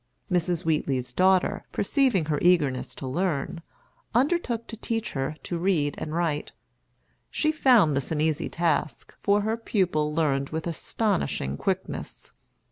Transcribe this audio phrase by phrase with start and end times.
[0.31, 0.65] Mrs.
[0.65, 3.61] Wheatley's daughter, perceiving her eagerness to learn,
[4.15, 6.53] undertook to teach her to read and write.
[7.29, 12.31] She found this an easy task, for her pupil learned with astonishing quickness.